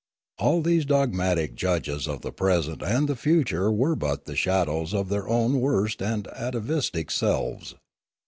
All 0.39 0.63
these 0.63 0.83
dogmatic 0.83 1.53
judges 1.53 2.07
of 2.07 2.21
the 2.21 2.31
present 2.31 2.81
and 2.81 3.07
the 3.07 3.15
future 3.15 3.71
were 3.71 3.95
but 3.95 4.25
the 4.25 4.35
shad 4.35 4.67
ows 4.67 4.95
of 4.95 5.09
their 5.09 5.27
own 5.29 5.59
worst 5.61 6.01
and 6.01 6.27
atavistic 6.29 7.11
selves. 7.11 7.75